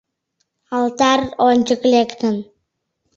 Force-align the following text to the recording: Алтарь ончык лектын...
Алтарь 0.77 1.25
ончык 1.47 1.81
лектын... 1.91 2.35